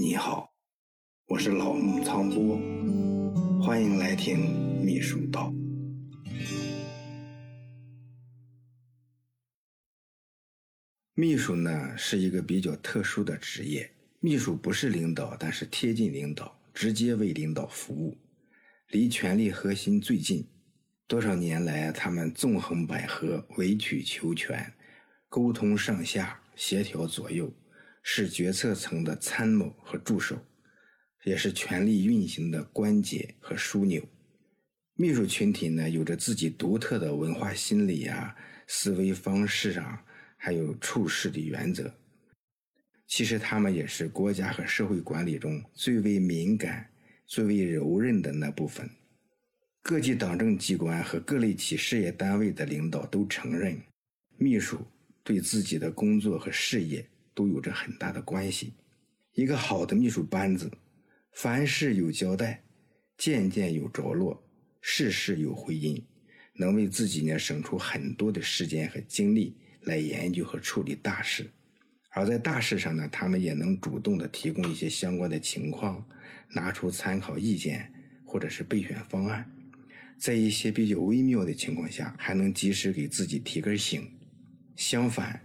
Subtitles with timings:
[0.00, 0.54] 你好，
[1.26, 2.56] 我是老木苍波，
[3.60, 5.52] 欢迎来听秘书道。
[11.14, 13.90] 秘书呢是一个比较特殊的职业，
[14.20, 18.16] 秘书不是领导，但是贴近领导，直接为领导服务，
[18.90, 20.46] 离权力核心最近。
[21.08, 24.72] 多少年来，他们纵横捭阖，委曲求全，
[25.28, 27.52] 沟通上下，协调左右，
[28.10, 30.42] 是决策层的参谋和助手，
[31.24, 34.02] 也是权力运行的关节和枢纽。
[34.94, 38.34] 秘书群体呢，有着自己独特的文化心理啊、
[38.66, 40.02] 思维方式啊，
[40.38, 41.92] 还有处事的原则。
[43.06, 46.90] 其实，他们也是国家和社会管理中最为敏感、
[47.26, 48.88] 最为柔韧的那部分。
[49.82, 53.78] 各级党政机关和各类企事业单位的领导都承认，
[54.38, 54.80] 秘书
[55.22, 57.06] 对自己的工作和事业
[57.38, 58.72] 都有着很大的关系。
[59.34, 60.68] 一个好的秘书班子，
[61.34, 62.64] 凡事有交代，
[63.16, 64.42] 件件有着落，
[64.80, 66.04] 事事有回音，
[66.54, 71.48] 能为自己呢省出很多的时间和精力来研究和处理大事。
[72.10, 76.04] 而在大事上呢，他们也能主动的提供一些相关的情况，
[76.52, 77.92] 拿出参考意见
[78.24, 79.48] 或者是备选方案。
[80.18, 84.10] 在一些比较微妙的情况下，还能及时给自己提根醒。
[84.74, 85.40] 相反，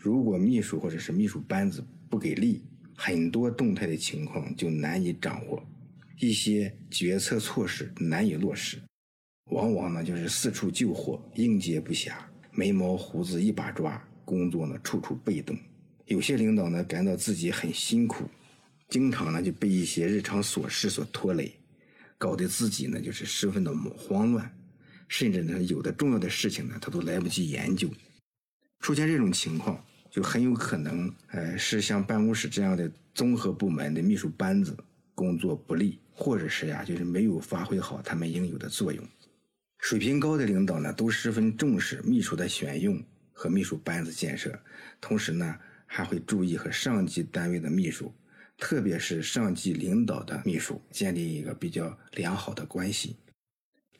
[0.00, 2.62] 如果秘书或者是秘书班子不给力，
[2.94, 5.60] 很多动态的情况就难以掌握，
[6.20, 8.80] 一些决策措施难以落实，
[9.50, 12.12] 往往呢就是四处救火，应接不暇，
[12.52, 15.58] 眉毛胡子一把抓，工作呢处处被动。
[16.06, 18.24] 有些领导呢感到自己很辛苦，
[18.88, 21.52] 经常呢就被一些日常琐事所拖累。
[22.16, 24.48] 搞得自己呢就是十分的慌乱，
[25.08, 27.88] 甚至呢有的重要的事情呢他都来不及研究。
[28.80, 34.76] 出现这种情况，就很有可能，呃，是像办公室这样的综合部门的秘书班子
[35.14, 39.04] 工作不力，或者是呀就是没有发挥好他们应有的作用。
[39.78, 43.00] 水平高的领导呢都十分重视秘书的选用
[43.32, 44.58] 和秘书班子建设，
[45.00, 45.56] 同时呢
[45.86, 48.12] 还会注意和上级单位的秘书。
[48.56, 53.14] 特别是上级领导的秘书建立一个比较良好的关系。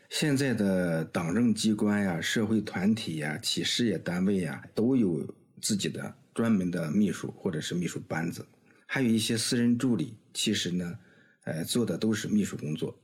[0.09, 5.27] 现在的党政机关呀、社会团体呀、企事业单位呀，都有
[5.61, 8.45] 自己的专门的秘书或者是秘书班子，
[8.87, 10.99] 还有一些私人助理，其实呢，
[11.45, 12.99] 呃，做的都是秘书工作。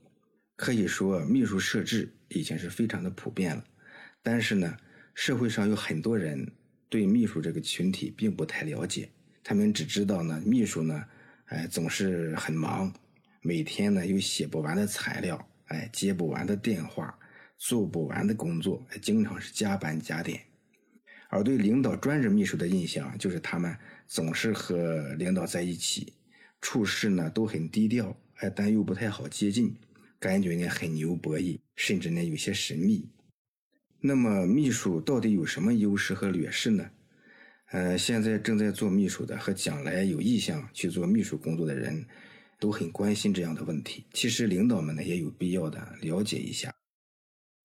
[0.55, 3.63] 可以说，秘书设置已经是非常的普遍了。
[4.23, 4.75] 但是呢，
[5.13, 6.49] 社会上有很多人
[6.89, 9.09] 对秘书这个群体并不太了解，
[9.43, 11.05] 他们只知道呢，秘书呢。
[11.49, 12.91] 哎，总是很忙，
[13.41, 17.17] 每天呢有写不完的材料，哎，接不完的电话，
[17.57, 20.39] 做不完的工作，经常是加班加点。
[21.29, 23.75] 而对领导专职秘书的印象，就是他们
[24.07, 26.13] 总是和领导在一起，
[26.61, 29.75] 处事呢都很低调，哎，但又不太好接近，
[30.19, 33.09] 感觉呢很牛博弈，甚至呢有些神秘。
[33.99, 36.89] 那么，秘书到底有什么优势和劣势呢？
[37.71, 42.05] 呃，现在正在做秘书的和将来有意向去做秘书工作的人，
[42.59, 44.05] 都很关心这样的问题。
[44.13, 46.73] 其实领导们呢也有必要的了解一下，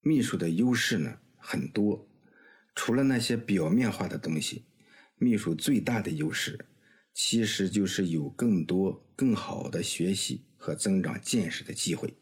[0.00, 2.08] 秘书的优势呢很多。
[2.74, 4.64] 除了那些表面化的东西，
[5.16, 6.66] 秘书最大的优势，
[7.12, 12.14] 其实就是有更多更好的学习和增长见识的机会。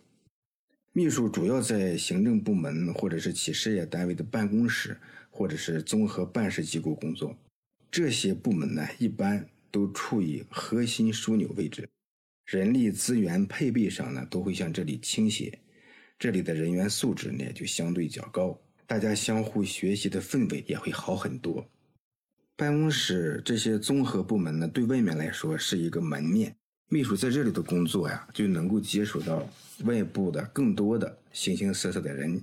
[0.93, 4.99] 秘书主要在行政部门或者是企事业单位的办公室，
[5.31, 7.39] 或者是综合办事机构工作。
[7.91, 11.89] 这些部门呢，一般都处于核心枢纽位置，
[12.49, 15.59] 人力资源配备上呢，都会向这里倾斜，
[16.19, 21.69] 这里的人员素质呢就相对较高，大家相互学习的氛围也会好很多。
[22.57, 26.57] 办公室这些综合部门呢，对外面来说是一个门面，
[26.89, 29.47] 秘书在这里的工作呀，就能够接触到
[29.85, 32.41] 外部的更多的形形色色的人，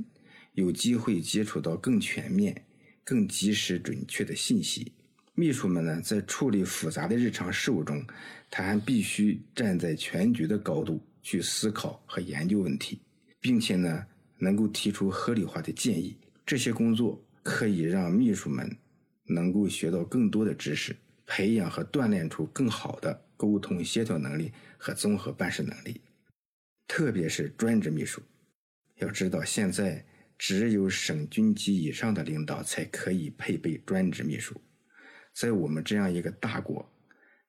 [0.54, 2.64] 有机会接触到更全面、
[3.04, 4.92] 更及时、准确的信息。
[5.38, 8.02] 秘书们呢，在处理复杂的日常事务中，
[8.50, 13.02] 他还必须站在全局的高度去思考和研究问题，
[13.42, 14.06] 并且呢，
[14.38, 16.16] 能够提出合理化的建议。
[16.46, 18.78] 这些工作可以让秘书们
[19.26, 20.96] 能够学到更多的知识，
[21.26, 26.00] 培养和锻炼出更好的沟通协调能力和综合办事能力。
[26.88, 28.22] 特别是专职秘书，
[29.00, 30.06] 要知道现在
[30.38, 34.56] 只有省军级以上的领导才可以配备专职秘书。
[35.36, 36.90] 在我们这样一个大国，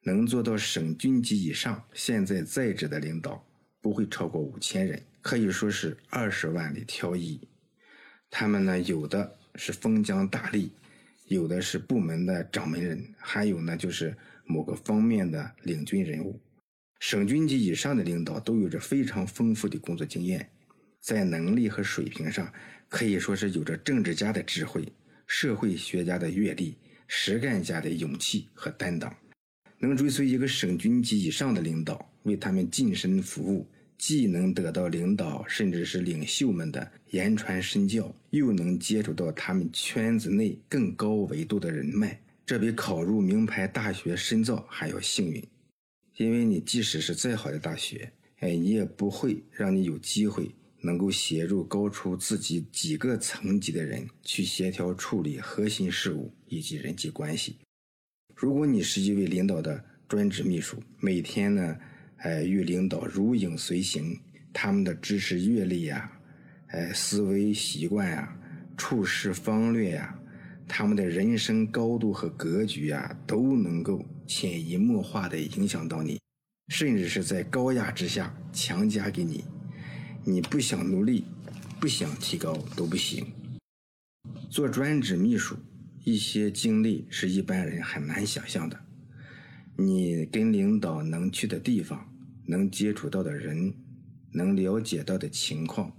[0.03, 3.47] 能做到省军级以上，现在在职的领导
[3.81, 7.41] 不会超过五千人，可以说是二十万里挑一。
[8.29, 10.71] 他们呢，有的是封疆大吏，
[11.27, 16.41] 有的是部门的掌门人，还有呢就是某个方面的领军人物。
[16.99, 20.50] 省军级以上的领导都有着非常丰富的工作经验，
[20.99, 22.53] 在能力和水平上
[22.89, 24.93] 可以说是有着政治家的智慧、
[25.29, 29.14] 社会学家的阅历、实干家的勇气和担当。
[29.79, 33.67] 能追随一个省军级以上的领导为他们晋升服务，
[33.99, 45.43] 既能得到领导甚至是领袖们的言传身教，又能接触到他们圈子内更高维度的人脉，这比考入名牌大学深造还要幸运。
[46.17, 50.50] 因为你即使是再好的大学，哎，你也不会让你有机会
[50.87, 57.56] 能够协助高出自己几个层级的人去协调处理核心事务以及人际关系。
[58.35, 61.77] 如果你是一位领导的专职秘书，每天呢，
[62.19, 64.19] 哎，与领导如影随形，
[64.53, 66.11] 他们的知识阅历呀，
[66.69, 68.39] 哎，思维习惯呀，
[68.77, 70.17] 处事方略呀，
[70.69, 76.21] 他们的人生高度和格局呀，都能够潜移默化地影响到你，
[76.69, 79.44] 甚至是在高压之下强加给你，
[80.28, 81.25] 你不想努力，
[81.81, 83.25] 不想提高都不行。
[84.50, 85.56] 做专职秘书。
[86.02, 88.78] 一些经历是一般人很难想象的。
[89.76, 92.12] 你跟领导能去的地方，
[92.44, 93.75] 能接触到的人，
[94.32, 95.93] 能了解到的情况，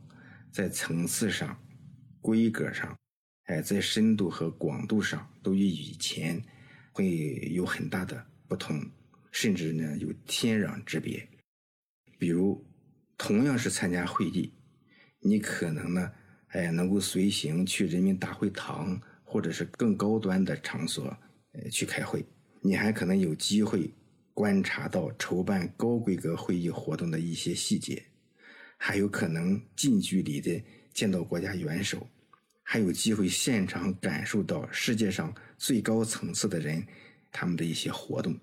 [0.52, 1.58] 在层次上、
[2.22, 2.98] 规格上，
[3.46, 6.42] 哎，在深度和广度上，都与以前
[6.92, 8.82] 会有很大的不同，
[9.32, 11.26] 甚至呢有天壤之别。
[12.18, 12.66] 比如，
[13.18, 14.54] 同样是参加会议，
[15.20, 16.12] 你可能呢，
[16.50, 19.02] 哎，能够随行去人民大会堂。
[19.30, 21.06] 或者是更高端的场所，
[21.52, 22.26] 呃，去开会，
[22.62, 23.94] 你还可能有机会
[24.34, 28.02] 观察到筹办高规格会议活动的一些细节，
[28.78, 32.08] 还有可能近距离的见到国家元首，
[32.64, 36.82] 还有机会现场感受到世界上最高层次的人
[37.30, 38.34] 他们的一些活动。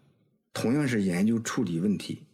[0.52, 2.26] 同样是研究处理问题，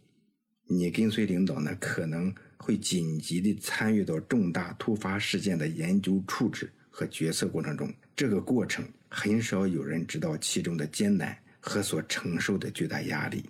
[0.72, 7.93] 你跟随领导呢，可能会紧急的参与到重大突发事件的研究处置和决策过程中。
[8.14, 13.44] 这个过程很少有人知道其中的艰难和所承受的巨大压力。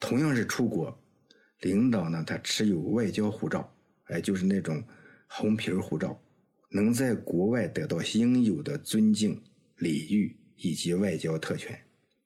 [0.00, 0.94] 同样是出国，
[1.60, 3.72] 领导呢，他持有外交护照，
[4.08, 4.84] 哎，就是那种
[5.28, 6.20] 红皮护照，
[6.70, 9.42] 能在国外得到应有的尊敬、
[9.78, 11.74] 礼遇以及外交特权。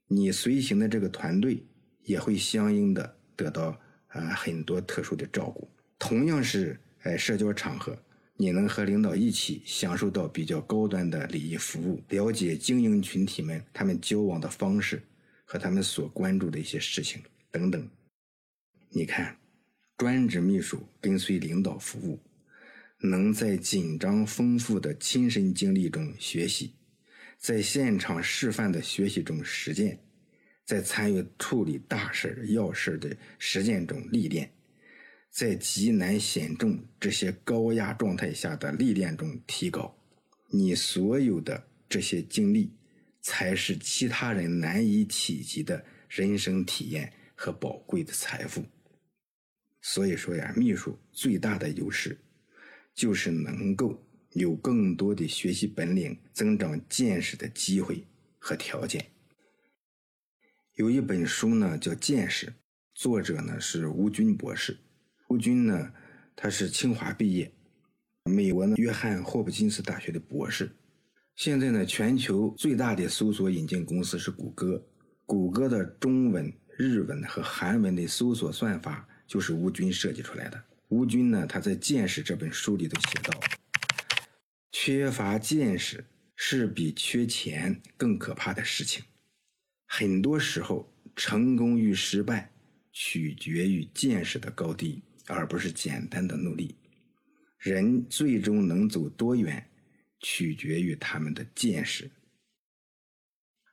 [0.08, 1.64] 你随行的这个团队
[2.02, 3.78] 也会相应的得到
[4.12, 5.68] 啊很多特殊的照顾。
[5.98, 7.96] 同样是哎社交场合。
[8.34, 15.00] 你能和领导一起享受到比较高端的礼仪服务，了解精英群体们他们交往的方式
[15.44, 17.22] 和他们所关注的一些事情
[17.52, 17.88] 等等。
[18.88, 19.36] 你看，
[19.96, 22.18] 专职秘书跟随领导服务，
[22.98, 26.72] 能在紧张丰富的亲身经历中学习，
[27.38, 30.00] 在现场示范的学习中实践，
[30.72, 34.50] 在参与处理大事要事的实践中历练。
[35.28, 39.94] 在极难险重这些高压状态下的历练中提高，
[40.48, 42.72] 你所有的这些经历，
[43.20, 48.64] 才是其他人难以企及的人生体验和宝贵的财富。
[49.82, 52.16] 所以说呀，秘书最大的优势，
[52.94, 58.02] 就是能够有更多的学习本领、增长见识的机会
[58.38, 59.04] 和条件。
[60.76, 62.46] 有一本书呢，叫《见识》，
[62.94, 64.74] 作者呢是吴军博士。
[65.28, 65.92] 吴军呢，
[66.34, 67.52] 他是清华毕业，
[68.24, 70.74] 美国呢约翰霍普金斯大学的博士。
[71.36, 74.82] 现在呢，全球最大的搜索引擎公司是谷歌，
[75.26, 80.64] 谷歌的中文、日文和韩文的搜索算法就是吴军设计出来的。
[80.88, 83.38] 吴军呢，他在《见识》这本书里头写道
[84.72, 86.02] ：“缺乏见识
[86.34, 89.04] 是比缺钱更可怕的事情。
[89.94, 92.50] 很多时候，成功与失败
[92.92, 96.74] 取决于见识的高低。”而不是简单的努力，
[97.56, 99.64] 人最终能走多远，
[100.18, 102.10] 取决于他们的见识。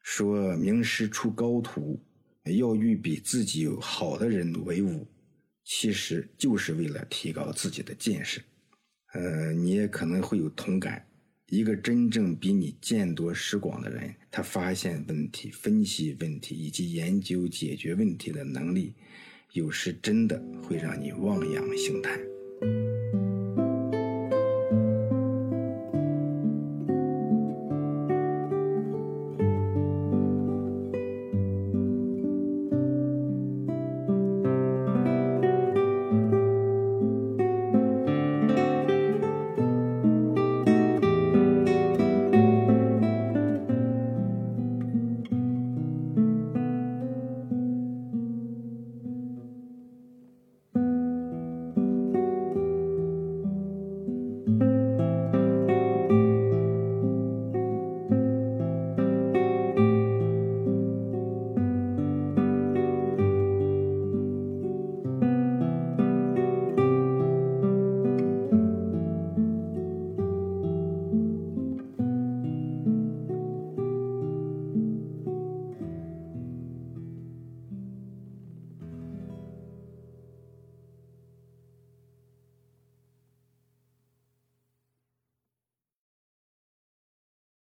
[0.04, 2.00] 说名师出高徒，
[2.44, 5.08] 要与比自己好的人为伍，
[5.64, 8.40] 其实就是为了提高自己的见识。
[9.14, 11.04] 呃，你也可能会有同感，
[11.50, 18.94] 一个真正比你见多识广的人，他发现问题、分析问题以及研究解决问题的能力。
[19.54, 22.20] 有时真的会让你望洋兴叹。